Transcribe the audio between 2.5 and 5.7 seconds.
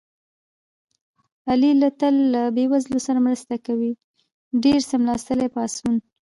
بې وزلو سره مرسته کوي. ډېر څملاستلي